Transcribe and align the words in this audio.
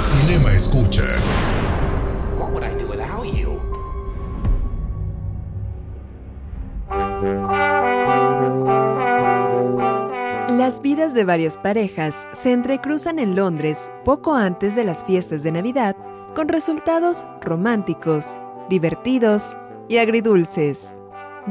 Cinema 0.00 0.50
Escucha. 0.54 1.04
What 2.38 2.52
would 2.52 2.64
I 2.64 2.74
do 2.74 2.88
without 2.88 3.26
you? 3.26 3.60
Las 10.56 10.80
vidas 10.80 11.12
de 11.12 11.24
varias 11.24 11.58
parejas 11.58 12.26
se 12.32 12.52
entrecruzan 12.52 13.18
en 13.18 13.36
Londres 13.36 13.92
poco 14.06 14.34
antes 14.34 14.74
de 14.74 14.84
las 14.84 15.04
fiestas 15.04 15.42
de 15.42 15.52
Navidad 15.52 15.94
con 16.34 16.48
resultados 16.48 17.26
románticos, 17.42 18.40
divertidos 18.70 19.54
y 19.90 19.98
agridulces. 19.98 20.98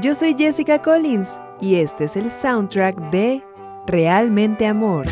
Yo 0.02 0.16
soy 0.16 0.34
Jessica 0.34 0.82
Collins 0.82 1.40
y 1.62 1.76
este 1.76 2.06
es 2.06 2.18
el 2.18 2.32
soundtrack 2.32 3.12
de 3.12 3.44
Realmente 3.86 4.66
Amor. 4.66 5.06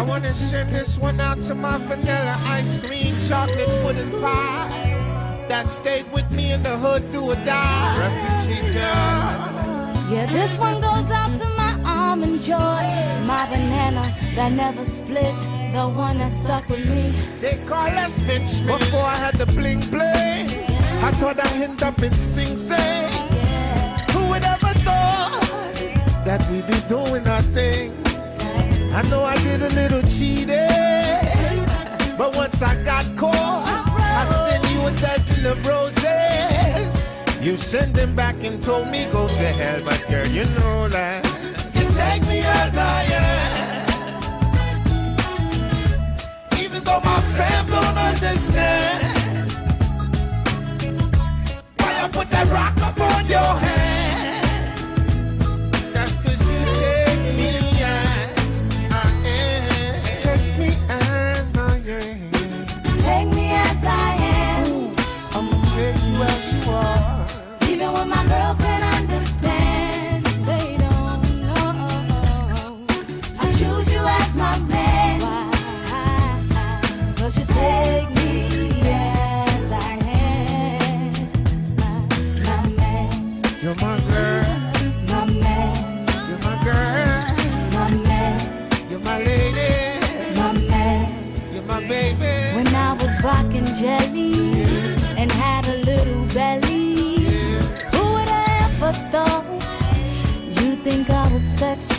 I 0.00 0.02
wanna 0.02 0.32
send 0.32 0.70
this 0.70 0.96
one 0.96 1.20
out 1.20 1.42
to 1.42 1.54
my 1.54 1.76
vanilla 1.76 2.34
ice 2.46 2.78
cream 2.78 3.14
chocolate 3.28 3.68
pudding 3.82 4.10
pie 4.22 5.44
that 5.46 5.68
stayed 5.68 6.10
with 6.10 6.30
me 6.30 6.52
in 6.52 6.62
the 6.62 6.74
hood 6.78 7.12
through 7.12 7.32
or 7.32 7.34
die. 7.34 7.98
Refugee 7.98 8.62
girl. 8.72 10.08
Yeah, 10.10 10.24
this 10.24 10.58
one 10.58 10.80
goes 10.80 11.10
out 11.10 11.38
to 11.38 11.46
my 11.50 11.78
almond 11.84 12.40
joy, 12.40 12.80
my 13.26 13.46
banana 13.50 14.16
that 14.36 14.52
never 14.52 14.86
split, 14.86 15.34
the 15.74 15.86
one 15.94 16.16
that 16.16 16.32
stuck 16.32 16.66
with 16.70 16.88
me. 16.88 17.12
They 17.42 17.62
call 17.68 17.92
us 18.04 18.20
bitch 18.20 18.66
before 18.66 19.00
I 19.00 19.16
had 19.16 19.34
the 19.34 19.44
bling 19.52 19.80
bling. 19.90 20.48
I 21.04 21.12
thought 21.20 21.38
I'd 21.38 21.60
end 21.60 21.82
up 21.82 22.02
in 22.02 22.14
Sing 22.14 22.56
Sing. 22.56 23.12
Who 24.12 24.30
would 24.30 24.44
ever 24.44 24.72
thought 24.80 25.42
that 26.24 26.40
we'd 26.50 26.66
be 26.66 26.80
doing 26.88 27.28
our 27.28 27.42
thing? 27.42 27.99
I 28.92 29.02
know 29.08 29.22
I 29.22 29.36
did 29.38 29.62
a 29.62 29.68
little 29.68 30.02
cheating, 30.02 30.48
but 32.18 32.34
once 32.36 32.60
I 32.60 32.74
got 32.84 33.04
caught, 33.16 33.64
I 33.64 34.26
sent 34.50 34.74
you 34.74 34.80
a 34.86 34.90
dozen 34.92 35.46
of 35.46 35.64
roses. 35.64 36.96
You 37.40 37.56
sent 37.56 37.94
them 37.94 38.16
back 38.16 38.34
and 38.42 38.60
told 38.62 38.88
me 38.88 39.06
go 39.12 39.28
to 39.28 39.34
hell, 39.34 39.80
but 39.84 40.04
girl, 40.10 40.26
you 40.26 40.44
know 40.58 40.88
that 40.88 41.24
you 41.74 41.88
take 41.92 42.26
me 42.26 42.40
as 42.40 42.76
I 42.76 43.02
am, 43.04 43.78
even 46.58 46.82
though 46.82 47.00
my 47.00 47.20
fam 47.36 47.66
don't 47.68 47.96
understand. 47.96 49.52
Why 51.78 52.02
I 52.04 52.08
put 52.08 52.28
that 52.30 52.48
rock 52.48 52.76
up 52.82 53.00
on 53.00 53.26
your 53.26 53.38
hand? 53.38 53.89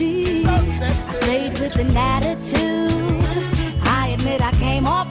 I 0.04 1.14
stayed 1.14 1.60
with 1.60 1.76
an 1.76 1.96
attitude. 1.96 3.24
I 3.84 4.16
admit 4.18 4.42
I 4.42 4.52
came 4.54 4.88
off 4.88 5.11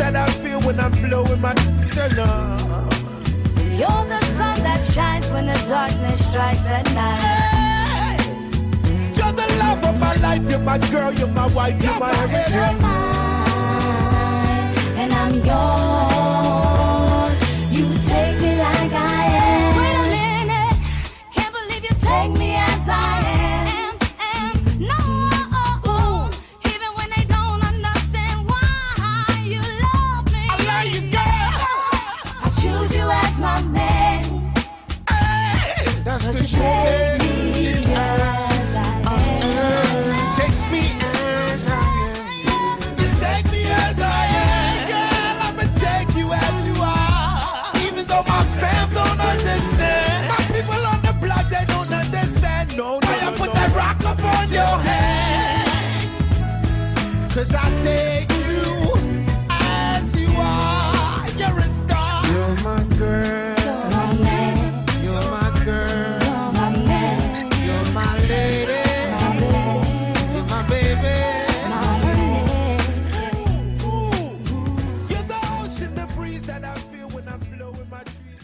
that 0.00 0.16
I 0.16 0.30
feel 0.42 0.60
when 0.62 0.80
I'm 0.80 0.92
blowing 0.92 1.40
my 1.40 1.54
love. 2.16 2.92
You're 3.78 4.04
the 4.12 4.20
sun 4.36 4.62
that 4.62 4.80
shines 4.92 5.30
when 5.30 5.46
the 5.46 5.64
darkness 5.68 6.26
strikes 6.26 6.66
at 6.66 6.86
night. 6.94 7.49
Life. 10.20 10.42
You're 10.50 10.58
my 10.60 10.78
girl. 10.78 11.12
You're 11.14 11.28
my 11.28 11.46
wife. 11.48 11.82
You're 11.82 11.98
my 11.98 12.12
You're 12.12 12.22
everything. 12.24 12.60
and 15.00 15.12
I'm 15.12 15.34
yours. 15.44 16.29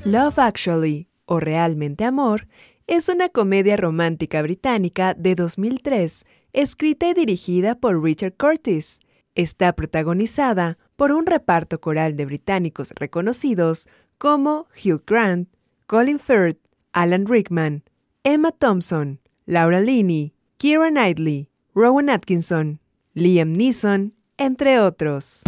Love 0.06 0.38
Actually, 0.38 1.08
o 1.24 1.40
Realmente 1.40 2.04
Amor, 2.04 2.46
es 2.86 3.08
una 3.08 3.28
comedia 3.28 3.76
romántica 3.76 4.40
británica 4.40 5.14
de 5.14 5.34
2003 5.34 6.24
escrita 6.56 7.06
y 7.10 7.12
dirigida 7.12 7.74
por 7.74 8.02
Richard 8.02 8.34
Curtis. 8.38 9.00
Está 9.34 9.74
protagonizada 9.74 10.78
por 10.96 11.12
un 11.12 11.26
reparto 11.26 11.82
coral 11.82 12.16
de 12.16 12.24
británicos 12.24 12.92
reconocidos 12.96 13.86
como 14.16 14.66
Hugh 14.82 15.02
Grant, 15.06 15.50
Colin 15.86 16.18
Firth, 16.18 16.58
Alan 16.92 17.26
Rickman, 17.26 17.84
Emma 18.24 18.52
Thompson, 18.52 19.20
Laura 19.44 19.80
Linney, 19.80 20.32
Kira 20.56 20.90
Knightley, 20.90 21.50
Rowan 21.74 22.08
Atkinson, 22.08 22.80
Liam 23.12 23.52
Neeson, 23.52 24.14
entre 24.38 24.80
otros. 24.80 25.42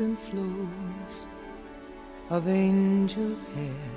and 0.00 0.18
flows 0.18 1.26
of 2.30 2.48
angel 2.48 3.36
hair. 3.54 3.90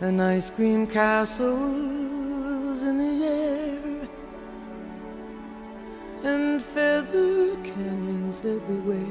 And 0.00 0.22
ice 0.22 0.50
cream 0.50 0.86
castles 0.86 2.82
in 2.82 2.98
the 2.98 3.26
air, 3.26 4.08
and 6.24 6.62
feather 6.62 7.56
canyons 7.62 8.38
everywhere. 8.40 9.06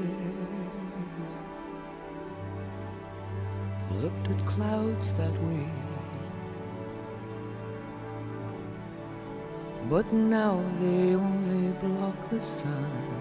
Looked 4.01 4.29
at 4.29 4.45
clouds 4.45 5.13
that 5.15 5.33
way. 5.43 5.69
But 9.89 10.11
now 10.13 10.63
they 10.79 11.15
only 11.15 11.73
block 11.83 12.29
the 12.29 12.41
sun. 12.41 13.20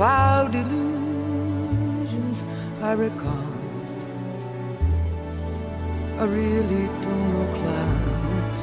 cloud 0.00 0.54
illusions 0.54 2.42
I 2.80 2.92
recall. 2.92 3.52
I 6.18 6.24
really 6.24 6.86
don't 7.02 7.26
know 7.32 7.46
clouds. 7.60 8.62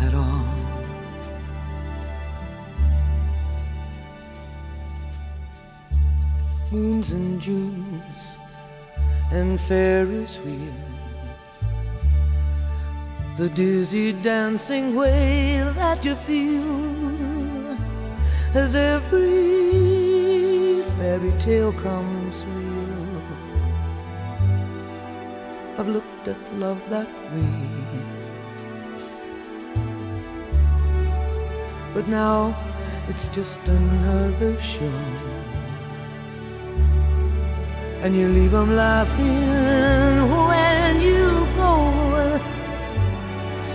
At 0.00 0.14
all. 0.22 0.44
Moons 6.72 7.12
and 7.12 7.40
Junes 7.40 8.38
and 9.30 9.60
Ferris 9.60 10.36
wheels. 10.40 10.93
The 13.36 13.48
dizzy 13.48 14.12
dancing 14.12 14.94
way 14.94 15.60
that 15.74 16.04
you 16.04 16.14
feel 16.14 17.76
as 18.54 18.76
every 18.76 19.24
fairy 20.96 21.32
tale 21.40 21.72
comes 21.72 22.44
real. 22.44 23.22
I've 25.76 25.88
looked 25.88 26.28
at 26.28 26.36
love 26.54 26.80
that 26.90 27.08
way. 27.32 27.58
But 31.92 32.06
now 32.06 32.54
it's 33.08 33.26
just 33.34 33.58
another 33.66 34.60
show. 34.60 35.00
And 38.04 38.14
you 38.14 38.28
leave 38.28 38.52
them 38.52 38.76
laughing 38.76 40.30
when 40.30 41.00
you. 41.00 41.23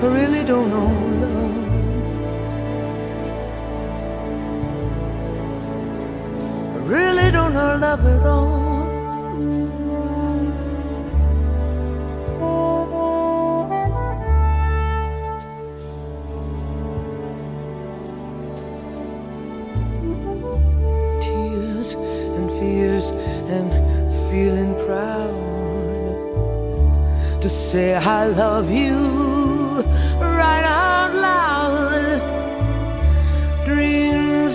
I 0.00 0.06
really 0.06 0.44
don't 0.44 0.70
know 0.70 0.86
love. 1.22 1.56
I 6.74 6.78
really 6.86 7.30
don't 7.32 7.52
know 7.52 7.76
love 7.80 8.06
at 8.06 8.24
all. 8.24 8.68
Tears 21.20 21.94
and 21.94 22.48
fears 22.60 23.10
and 23.50 23.68
feeling 24.30 24.76
proud 24.86 25.34
to 27.42 27.50
say 27.50 27.96
I 27.96 28.26
love 28.28 28.70
you 28.70 29.27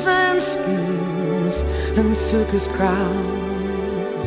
And 0.06 0.44
schemes 0.44 1.62
and 1.98 2.18
circus 2.18 2.68
crowds. 2.68 4.26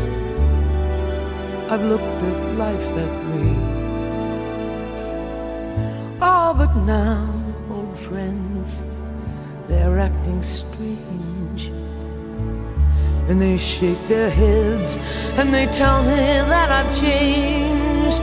I've 1.70 1.82
looked 1.82 2.02
at 2.02 2.56
life 2.56 2.88
that 2.94 3.14
way. 3.28 3.56
Oh, 6.22 6.54
but 6.56 6.74
now, 6.86 7.28
old 7.70 7.98
friends, 7.98 8.82
they're 9.68 9.98
acting 9.98 10.42
strange. 10.42 11.66
And 13.28 13.42
they 13.42 13.58
shake 13.58 14.00
their 14.08 14.30
heads 14.30 14.96
and 15.36 15.52
they 15.52 15.66
tell 15.66 16.02
me 16.04 16.16
that 16.52 16.70
I've 16.72 16.98
changed. 16.98 18.22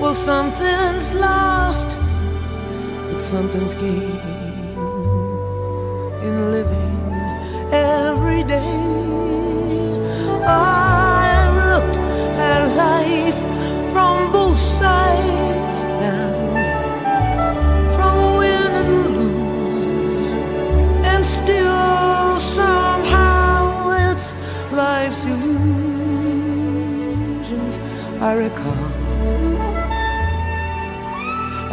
Well, 0.00 0.14
something's 0.14 1.12
lost, 1.12 1.88
but 3.10 3.20
something's 3.20 3.74
gained 3.74 4.37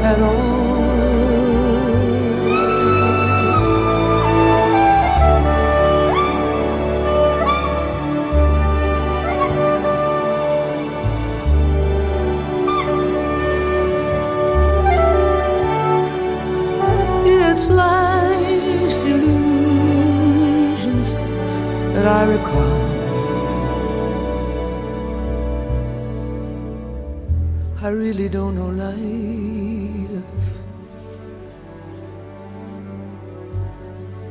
at 0.04 0.20
all. 0.20 0.60
I 22.10 22.24
recall. 22.26 22.79
I 27.90 27.92
really 27.92 28.30
don't 28.30 28.54
know 28.54 28.70
life. 28.70 30.24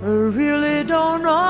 I 0.00 0.06
really 0.06 0.84
don't 0.84 1.24
know 1.24 1.47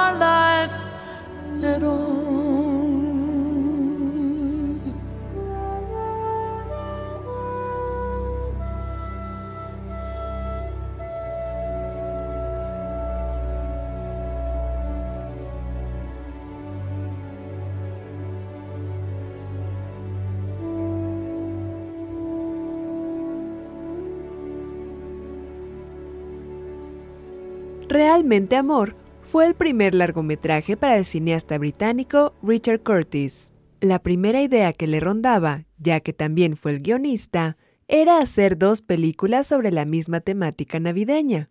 Realmente 27.88 28.56
Amor 28.56 28.94
fue 29.22 29.46
el 29.46 29.54
primer 29.54 29.94
largometraje 29.94 30.76
para 30.76 30.98
el 30.98 31.06
cineasta 31.06 31.56
británico 31.56 32.34
Richard 32.42 32.82
Curtis. 32.82 33.54
La 33.80 33.98
primera 33.98 34.42
idea 34.42 34.74
que 34.74 34.86
le 34.86 35.00
rondaba, 35.00 35.64
ya 35.78 36.00
que 36.00 36.12
también 36.12 36.58
fue 36.58 36.72
el 36.72 36.80
guionista, 36.80 37.56
era 37.86 38.18
hacer 38.18 38.58
dos 38.58 38.82
películas 38.82 39.46
sobre 39.46 39.72
la 39.72 39.86
misma 39.86 40.20
temática 40.20 40.78
navideña. 40.78 41.48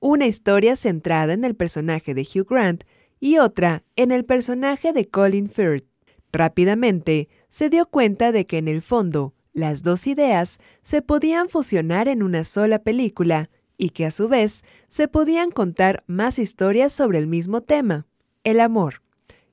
Una 0.00 0.26
historia 0.26 0.74
centrada 0.74 1.32
en 1.32 1.44
el 1.44 1.54
personaje 1.54 2.12
de 2.12 2.22
Hugh 2.22 2.48
Grant 2.48 2.82
y 3.20 3.38
otra 3.38 3.84
en 3.94 4.10
el 4.10 4.24
personaje 4.24 4.92
de 4.92 5.04
Colin 5.04 5.48
Firth. 5.48 5.86
Rápidamente 6.32 7.28
se 7.50 7.70
dio 7.70 7.86
cuenta 7.86 8.32
de 8.32 8.46
que 8.46 8.58
en 8.58 8.66
el 8.66 8.82
fondo 8.82 9.32
las 9.52 9.84
dos 9.84 10.08
ideas 10.08 10.58
se 10.82 11.02
podían 11.02 11.48
fusionar 11.48 12.08
en 12.08 12.24
una 12.24 12.42
sola 12.42 12.80
película 12.80 13.48
y 13.78 13.90
que 13.90 14.04
a 14.04 14.10
su 14.10 14.28
vez 14.28 14.64
se 14.88 15.08
podían 15.08 15.50
contar 15.50 16.04
más 16.06 16.38
historias 16.38 16.92
sobre 16.92 17.18
el 17.18 17.26
mismo 17.26 17.62
tema, 17.62 18.06
el 18.44 18.60
amor. 18.60 19.02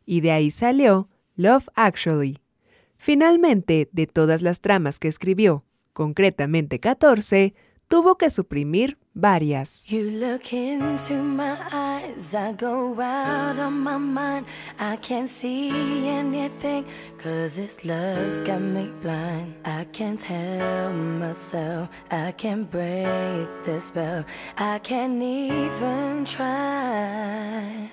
Y 0.05 0.19
de 0.21 0.31
ahí 0.31 0.51
salió 0.51 1.07
Love 1.35 1.69
Actually. 1.75 2.39
Finalmente, 2.97 3.87
de 3.91 4.07
todas 4.07 4.41
las 4.41 4.59
tramas 4.59 4.99
que 4.99 5.07
escribió, 5.07 5.63
concretamente 5.93 6.79
14, 6.79 7.53
tuvo 7.87 8.17
que 8.17 8.29
suprimir 8.29 8.97
varias. 9.15 9.85
You 9.87 10.09
look 10.11 10.53
into 10.53 11.13
my 11.13 11.57
eyes, 11.71 12.35
I 12.35 12.51
go 12.53 12.99
out 12.99 13.57
on 13.57 13.79
my 13.79 13.97
mind. 13.97 14.45
I 14.77 14.97
can't 14.97 15.29
see 15.29 16.07
anything, 16.09 16.85
cause 17.17 17.55
this 17.55 17.85
love's 17.85 18.41
got 18.41 18.61
me 18.61 18.91
blind. 19.01 19.55
I 19.63 19.85
can't 19.85 20.21
help 20.21 20.93
myself, 20.93 21.89
I 22.11 22.31
can't 22.33 22.69
break 22.69 23.47
the 23.63 23.79
spell, 23.79 24.25
I 24.57 24.79
can't 24.79 25.21
even 25.23 26.25
try. 26.25 27.89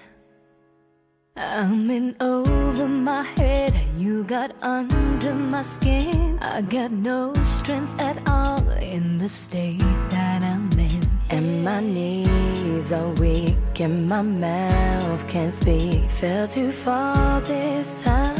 I'm 1.34 1.90
in 1.90 2.14
over 2.20 2.88
my 2.88 3.22
head, 3.22 3.74
you 3.96 4.24
got 4.24 4.62
under 4.62 5.34
my 5.34 5.62
skin. 5.62 6.38
I 6.40 6.62
got 6.62 6.90
no 6.90 7.32
strength 7.42 8.00
at 8.00 8.18
all 8.28 8.68
in 8.80 9.16
the 9.16 9.28
state. 9.28 10.11
And 11.32 11.64
my 11.64 11.80
knees 11.80 12.92
are 12.92 13.08
weak, 13.14 13.80
and 13.80 14.06
my 14.06 14.20
mouth 14.20 15.26
can't 15.28 15.54
speak. 15.54 16.08
Fell 16.10 16.46
too 16.46 16.70
far 16.70 17.40
this 17.40 18.02
time. 18.02 18.31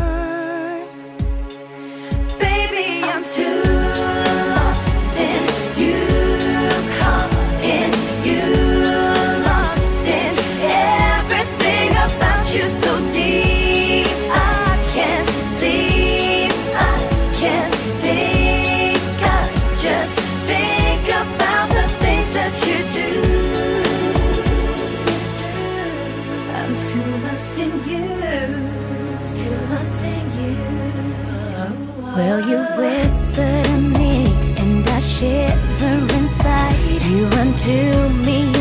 You 32.41 32.65
whisper 32.79 33.63
to 33.63 33.79
me, 33.99 34.25
and 34.57 34.89
I 34.89 35.01
shiver 35.01 35.99
inside. 36.17 37.03
You 37.03 37.27
run 37.27 37.55
to 37.55 38.09
me, 38.25 38.52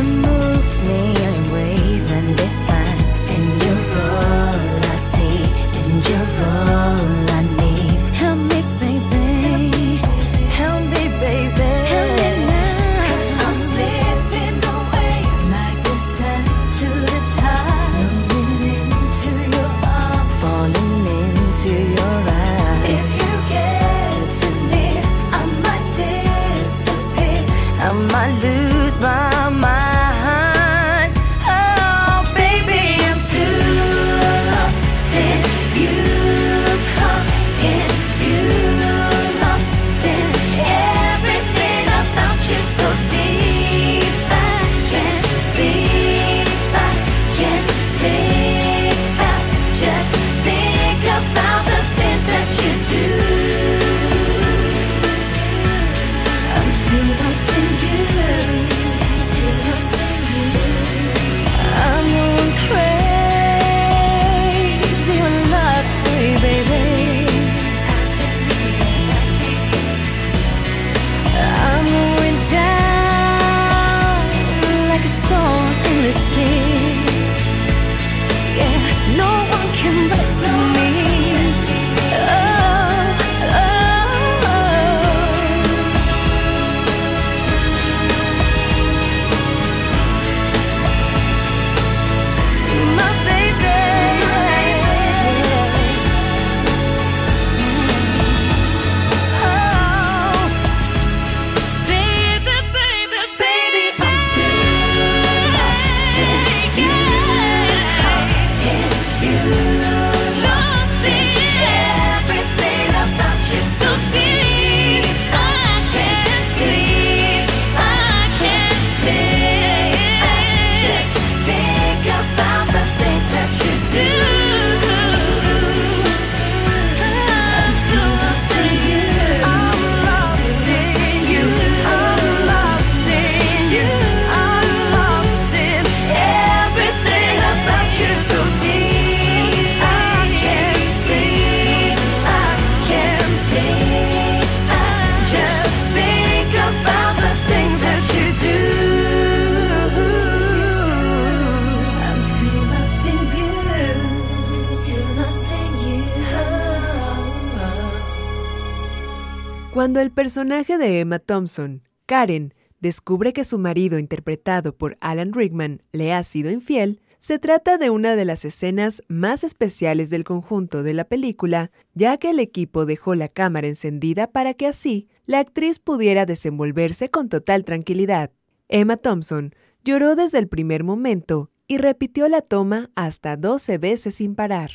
personaje 160.31 160.77
de 160.77 161.01
Emma 161.01 161.19
Thompson, 161.19 161.83
Karen, 162.05 162.53
descubre 162.79 163.33
que 163.33 163.43
su 163.43 163.57
marido, 163.57 163.99
interpretado 163.99 164.73
por 164.73 164.95
Alan 165.01 165.33
Rickman, 165.33 165.83
le 165.91 166.13
ha 166.13 166.23
sido 166.23 166.49
infiel, 166.51 167.01
se 167.17 167.37
trata 167.37 167.77
de 167.77 167.89
una 167.89 168.15
de 168.15 168.23
las 168.23 168.45
escenas 168.45 169.03
más 169.09 169.43
especiales 169.43 170.09
del 170.09 170.23
conjunto 170.23 170.83
de 170.83 170.93
la 170.93 171.03
película, 171.03 171.69
ya 171.95 172.15
que 172.15 172.29
el 172.29 172.39
equipo 172.39 172.85
dejó 172.85 173.13
la 173.13 173.27
cámara 173.27 173.67
encendida 173.67 174.27
para 174.27 174.53
que 174.53 174.67
así 174.67 175.09
la 175.25 175.39
actriz 175.39 175.79
pudiera 175.79 176.25
desenvolverse 176.25 177.09
con 177.09 177.27
total 177.27 177.65
tranquilidad. 177.65 178.31
Emma 178.69 178.95
Thompson 178.95 179.53
lloró 179.83 180.15
desde 180.15 180.39
el 180.39 180.47
primer 180.47 180.85
momento 180.85 181.51
y 181.67 181.77
repitió 181.77 182.29
la 182.29 182.39
toma 182.39 182.89
hasta 182.95 183.35
12 183.35 183.79
veces 183.79 184.15
sin 184.15 184.35
parar. 184.35 184.71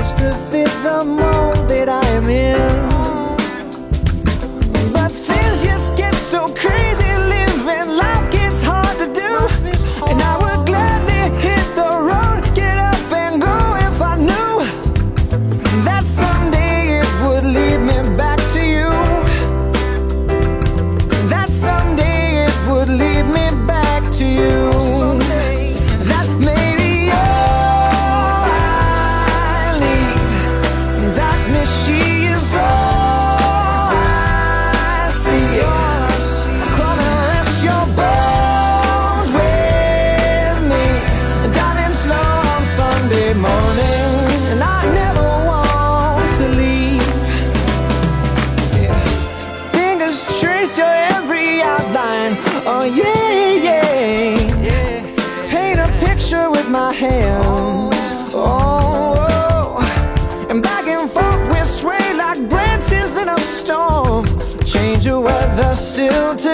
Just 0.00 0.18
a 0.20 0.32
feeling. 0.50 0.59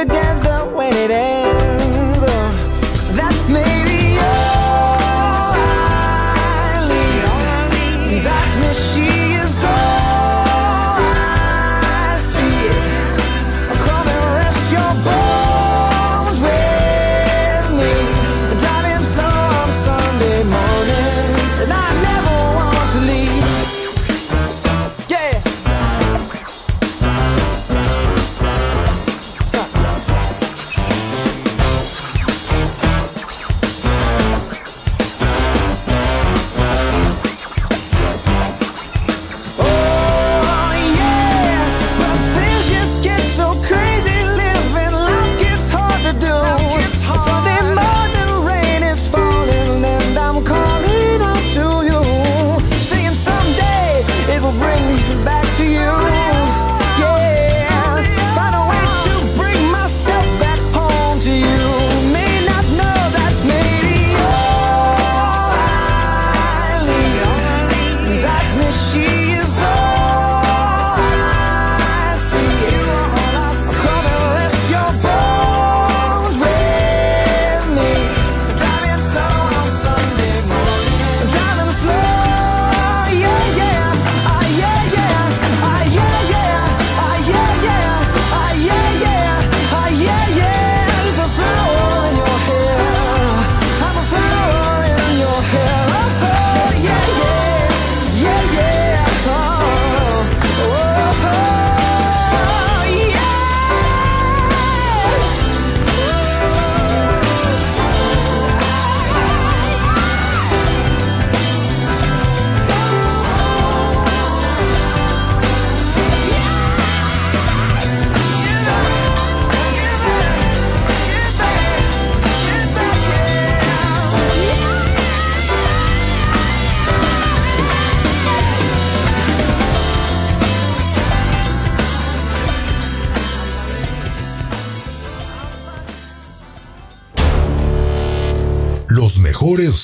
together. 0.04 0.35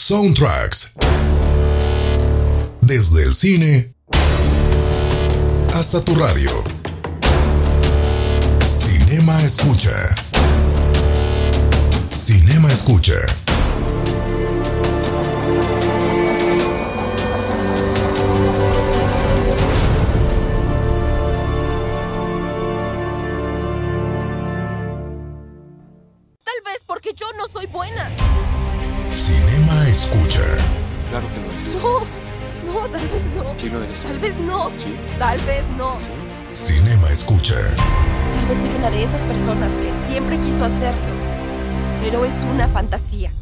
Soundtracks. 0.05 0.95
Desde 2.81 3.23
el 3.23 3.35
cine 3.35 3.95
hasta 5.73 6.01
tu 6.01 6.17
radio. 6.17 6.51
Cinema 8.67 9.41
Escucha. 9.45 10.17
Cinema 12.13 12.73
Escucha. 12.73 13.15
Tal 35.19 35.39
vez 35.41 35.65
no. 35.77 35.97
Cinema 36.53 37.09
Escucha. 37.11 37.57
Tal 38.35 38.47
vez 38.47 38.59
soy 38.59 38.71
una 38.77 38.91
de 38.91 39.03
esas 39.03 39.23
personas 39.23 39.73
que 39.75 39.95
siempre 39.95 40.39
quiso 40.41 40.65
hacerlo, 40.65 41.15
pero 42.03 42.25
es 42.25 42.35
una 42.45 42.69
fantasía. 42.69 43.33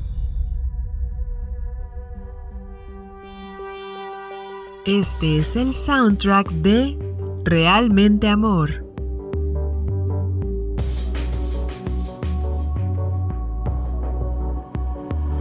Este 4.87 5.39
es 5.39 5.57
el 5.57 5.75
soundtrack 5.75 6.51
de 6.51 6.97
Realmente 7.45 8.29
Amor. 8.29 8.85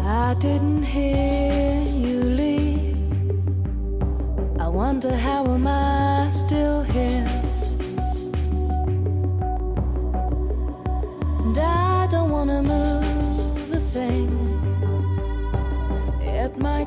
I 0.06 0.36
didn't 0.36 0.84
hear 0.84 1.82
you 1.84 2.24
leave. 2.24 2.98
I 4.60 4.68
wonder 4.68 5.16
how 5.16 5.46
am 5.46 5.68
I 5.68 5.79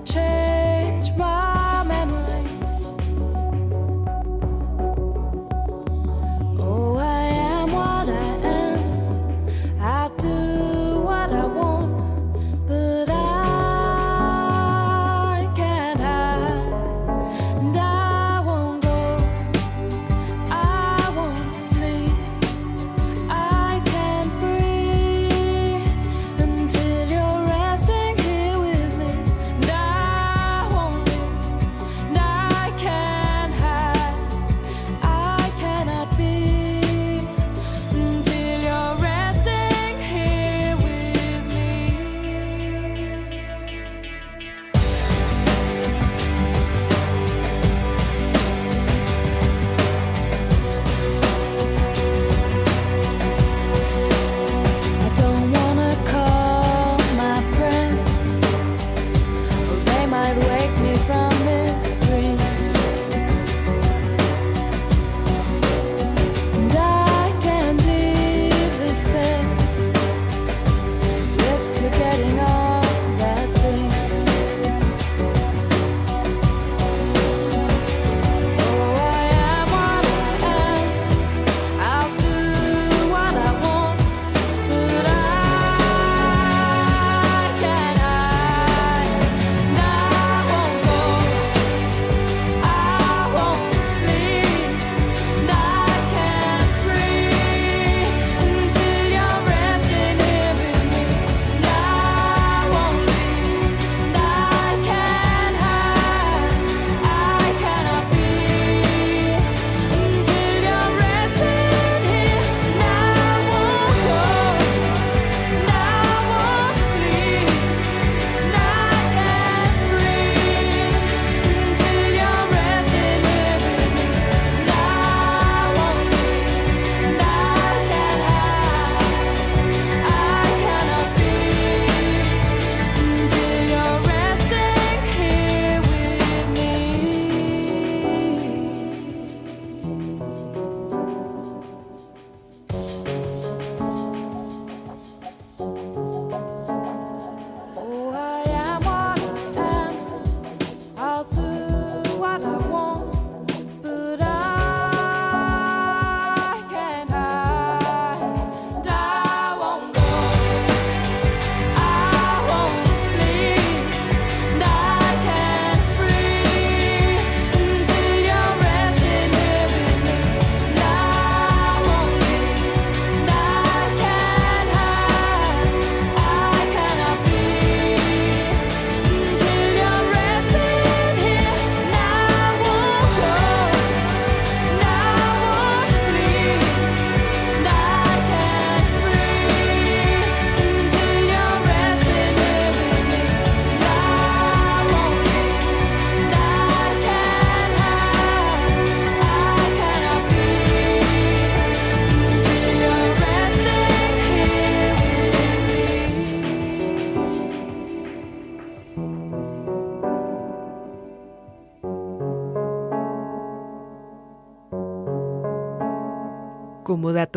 change. 0.05 0.52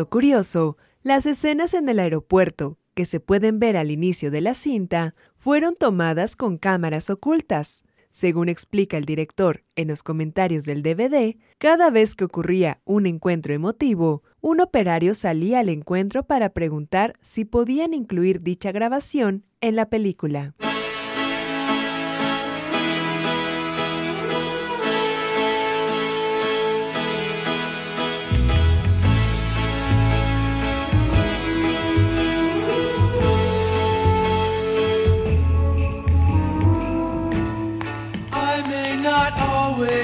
Curioso, 0.04 0.76
las 1.02 1.24
escenas 1.24 1.72
en 1.72 1.88
el 1.88 1.98
aeropuerto, 1.98 2.78
que 2.94 3.06
se 3.06 3.18
pueden 3.18 3.58
ver 3.58 3.78
al 3.78 3.90
inicio 3.90 4.30
de 4.30 4.42
la 4.42 4.52
cinta, 4.52 5.14
fueron 5.38 5.74
tomadas 5.74 6.36
con 6.36 6.58
cámaras 6.58 7.08
ocultas. 7.08 7.82
Según 8.10 8.48
explica 8.48 8.96
el 8.96 9.04
director 9.04 9.64
en 9.74 9.88
los 9.88 10.02
comentarios 10.02 10.64
del 10.64 10.82
DVD, 10.82 11.36
cada 11.58 11.90
vez 11.90 12.14
que 12.14 12.24
ocurría 12.24 12.80
un 12.84 13.06
encuentro 13.06 13.54
emotivo, 13.54 14.22
un 14.40 14.60
operario 14.60 15.14
salía 15.14 15.60
al 15.60 15.68
encuentro 15.68 16.26
para 16.26 16.50
preguntar 16.50 17.14
si 17.22 17.44
podían 17.44 17.94
incluir 17.94 18.42
dicha 18.42 18.72
grabación 18.72 19.44
en 19.60 19.76
la 19.76 19.88
película. 19.88 20.54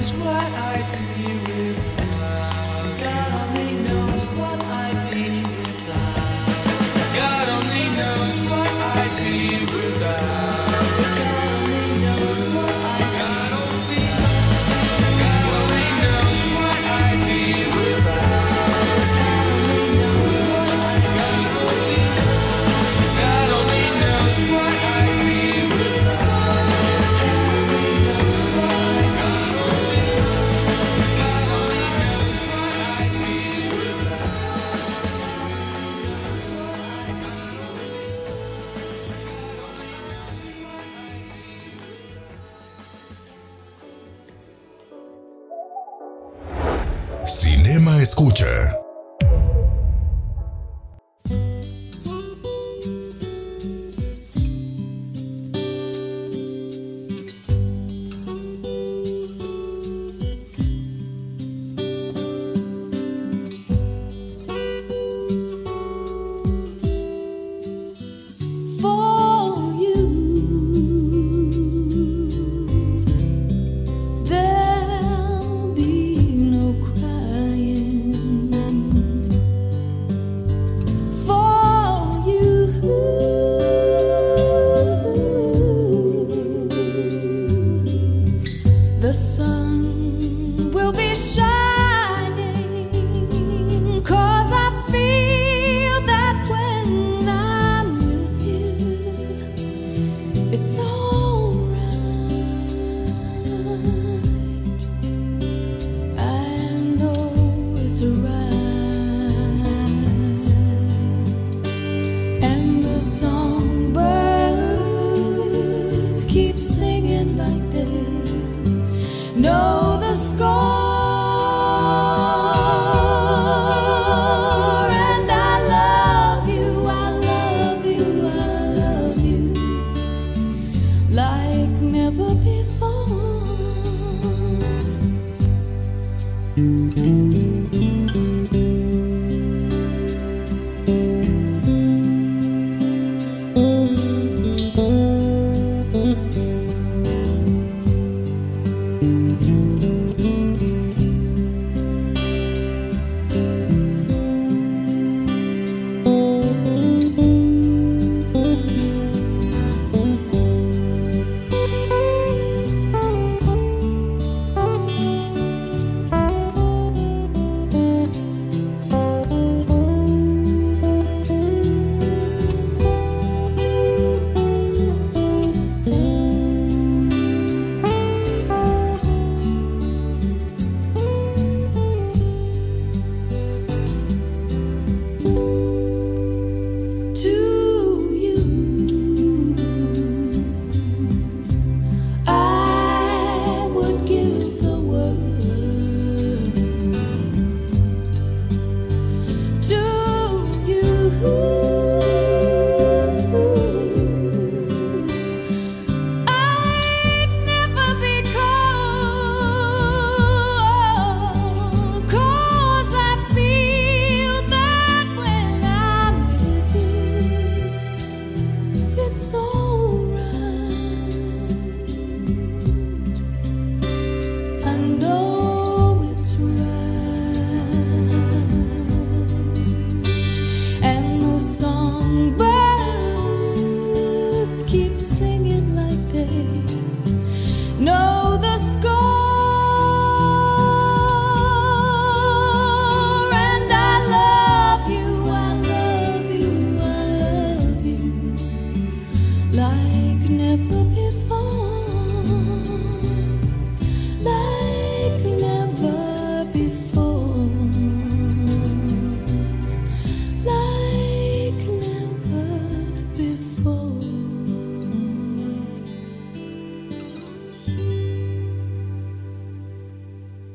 knows 0.00 0.14
what 0.14 0.32
I'd 0.32 0.98
be 0.98 1.09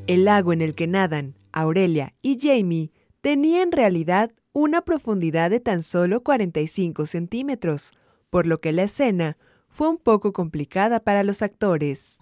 El 0.06 0.24
lago 0.24 0.52
en 0.52 0.60
el 0.60 0.76
que 0.76 0.86
nadan 0.86 1.34
Aurelia 1.52 2.14
y 2.22 2.38
Jamie 2.40 2.92
tenía 3.20 3.62
en 3.62 3.72
realidad 3.72 4.30
una 4.52 4.82
profundidad 4.82 5.50
de 5.50 5.58
tan 5.58 5.82
solo 5.82 6.22
45 6.22 7.06
centímetros, 7.06 7.92
por 8.30 8.46
lo 8.46 8.60
que 8.60 8.70
la 8.70 8.84
escena 8.84 9.36
fue 9.68 9.88
un 9.88 9.98
poco 9.98 10.32
complicada 10.32 11.00
para 11.00 11.24
los 11.24 11.42
actores. 11.42 12.18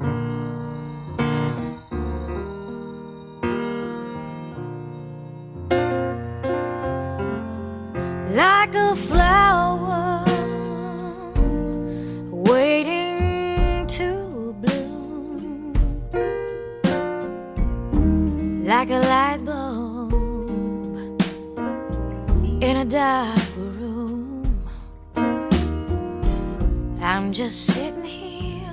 Just 27.44 27.66
sitting 27.74 28.02
here 28.02 28.72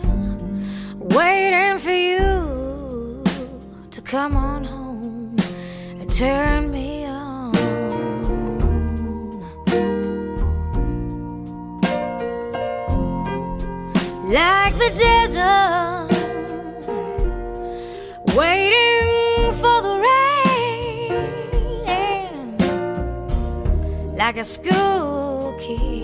waiting 0.97 1.77
for 1.77 1.91
you 1.91 3.21
to 3.91 4.01
come 4.01 4.37
on 4.37 4.63
home 4.63 5.35
and 5.99 6.09
turn 6.13 6.71
me 6.71 7.03
on. 7.03 7.51
like 14.29 14.73
the 14.75 14.89
desert, 15.05 16.07
waiting 18.37 19.51
for 19.61 19.81
the 19.87 19.95
rain, 20.07 20.95
like 24.15 24.37
a 24.37 24.45
school 24.45 25.53
kid, 25.59 26.00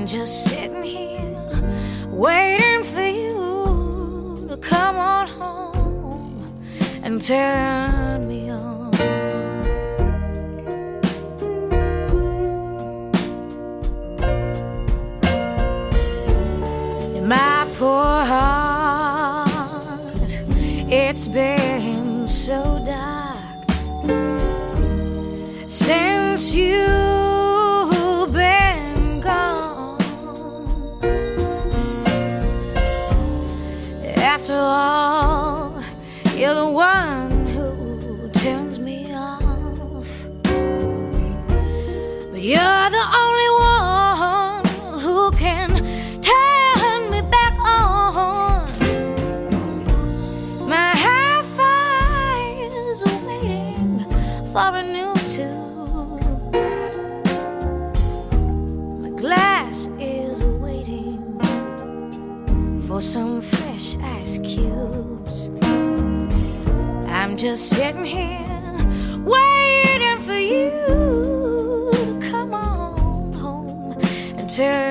I'm 0.00 0.06
just 0.06 0.44
sitting 0.44 0.82
here, 0.82 1.36
waiting 2.08 2.84
for 2.84 3.06
you 3.06 4.46
to 4.48 4.56
come 4.56 4.96
on 4.96 5.28
home 5.28 6.46
and 7.02 7.20
turn 7.20 8.26
just 67.40 67.70
sitting 67.70 68.04
here 68.04 68.38
waiting 69.24 70.20
for 70.20 70.38
you. 70.38 70.70
To 71.90 72.28
come 72.30 72.52
on 72.52 73.32
home 73.32 73.98
and 74.36 74.50
turn 74.50 74.89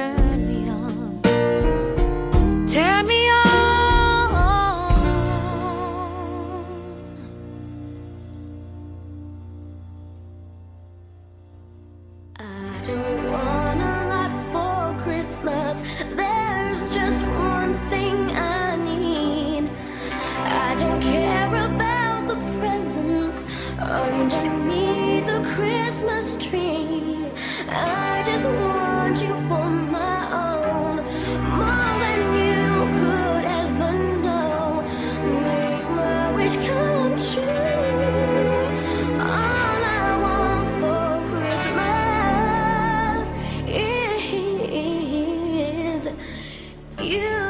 you. 47.01 47.48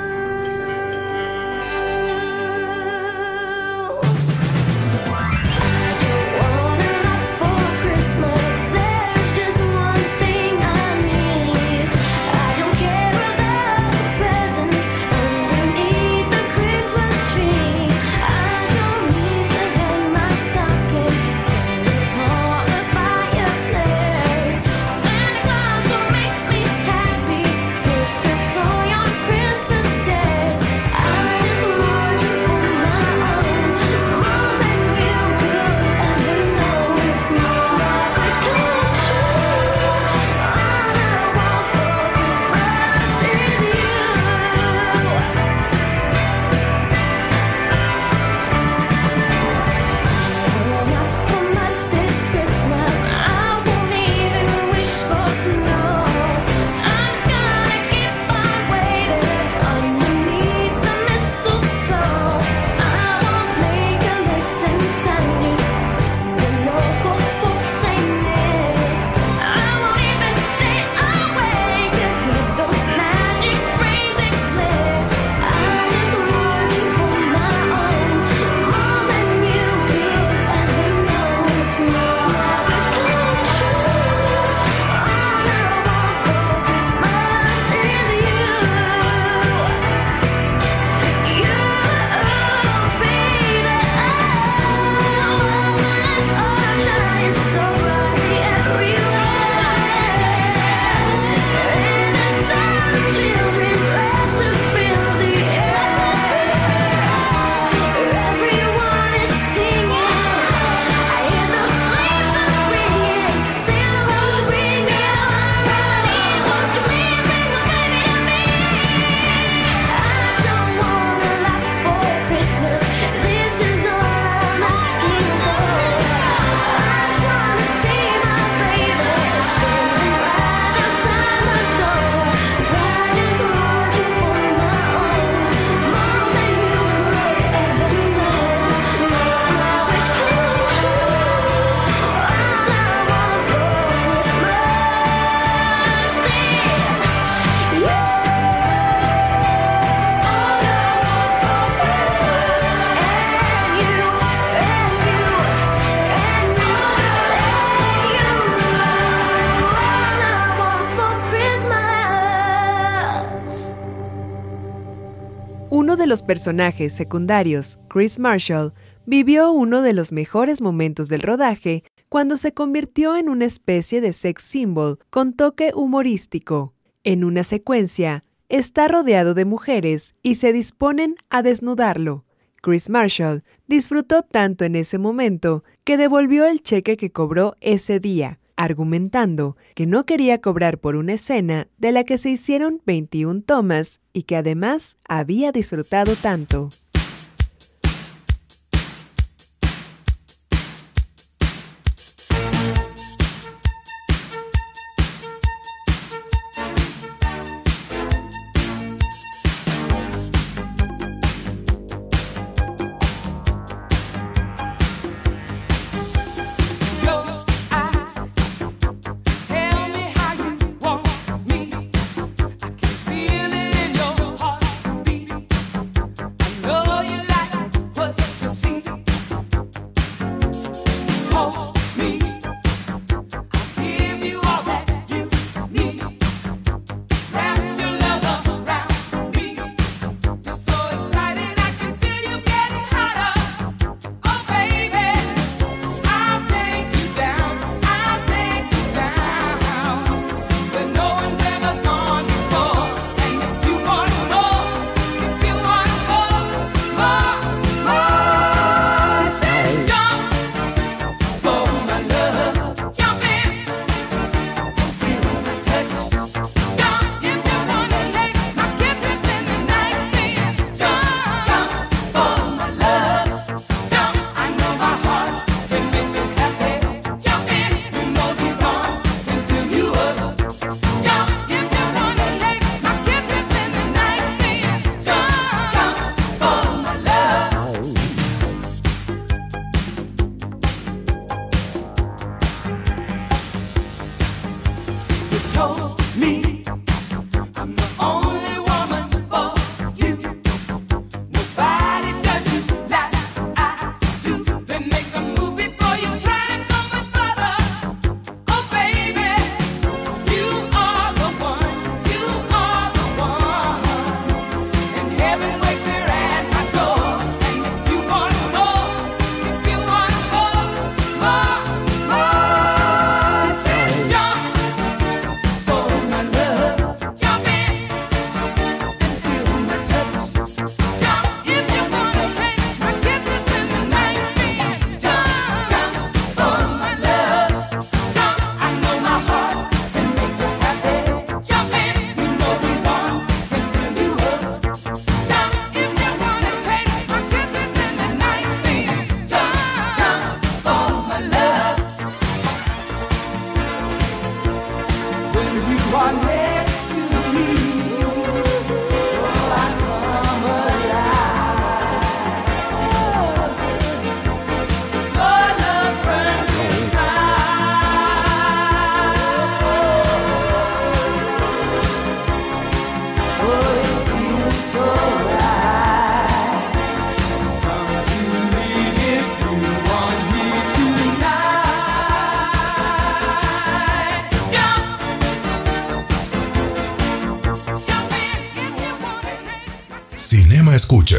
los 166.10 166.24
personajes 166.24 166.91
secundarios, 166.93 167.80
Chris 167.88 168.18
Marshall, 168.18 168.74
vivió 169.05 169.51
uno 169.51 169.84
de 169.84 169.93
los 169.93 170.12
mejores 170.12 170.60
momentos 170.60 171.07
del 171.07 171.22
rodaje 171.22 171.84
cuando 172.10 172.36
se 172.36 172.51
convirtió 172.51 173.16
en 173.16 173.30
una 173.30 173.45
especie 173.45 174.01
de 174.01 174.12
sex 174.12 174.43
symbol 174.43 174.97
con 175.12 175.34
toque 175.34 175.72
humorístico. 175.76 176.74
En 177.03 177.24
una 177.24 177.43
secuencia, 177.43 178.24
está 178.49 178.88
rodeado 178.88 179.36
de 179.36 179.45
mujeres 179.45 180.16
y 180.24 180.36
se 180.36 180.51
disponen 180.51 181.16
a 181.30 181.43
desnudarlo. 181.43 182.26
Chris 182.60 182.89
Marshall 182.89 183.43
disfrutó 183.68 184.24
tanto 184.24 184.66
en 184.66 184.76
ese 184.76 184.97
momento 184.97 185.64
que 185.84 185.95
devolvió 185.95 186.45
el 186.45 186.64
cheque 186.64 186.97
que 186.97 187.12
cobró 187.12 187.55
ese 187.62 187.99
día, 187.99 188.39
argumentando 188.60 189.55
que 189.74 189.86
no 189.86 190.05
quería 190.05 190.41
cobrar 190.41 190.80
por 190.80 190.97
una 190.97 191.14
escena 191.14 191.70
de 191.78 191.93
la 191.93 192.03
que 192.03 192.18
se 192.18 192.30
hicieron 192.30 192.82
21 192.86 193.43
tomas 193.43 194.01
y 194.12 194.24
que 194.24 194.36
además 194.36 194.97
había 195.07 195.53
disfrutado 195.53 196.14
tanto. 196.18 196.70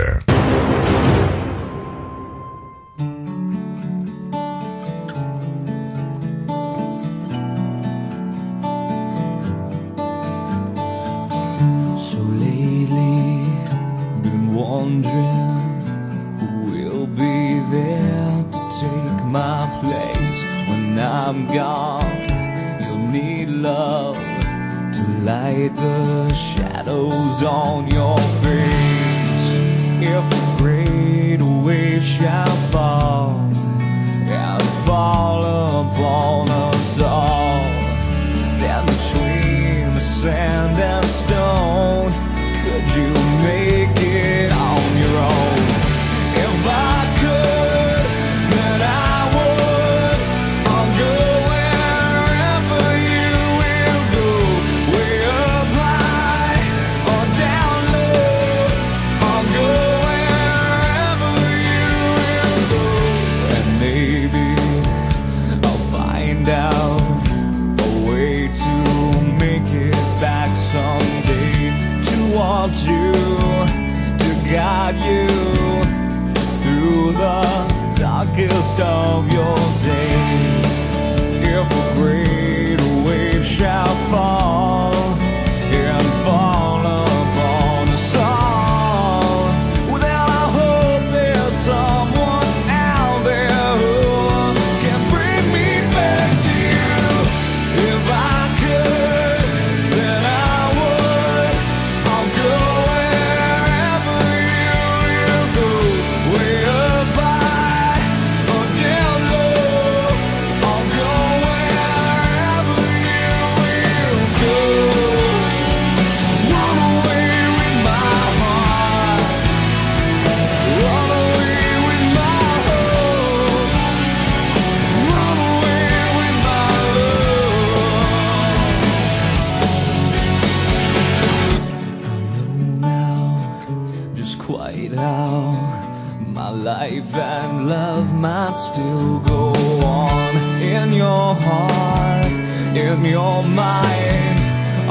there. 0.01 0.30
guide 74.51 74.97
you 74.97 75.29
through 76.63 77.13
the 77.13 77.95
darkest 77.95 78.81
of 78.81 79.33
your 79.33 79.57
days. 79.85 80.67
If 81.45 81.71
a 81.71 81.95
great 81.95 82.81
wave 83.07 83.47
shall 83.47 83.95
fall 84.11 84.93
and 85.73 86.07
fall. 86.25 86.70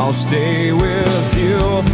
I'll 0.09 0.13
stay 0.15 0.73
with 0.73 1.37
you. 1.37 1.88